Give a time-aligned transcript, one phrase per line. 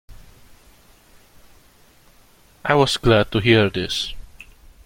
[2.65, 4.15] I was glad to hear this.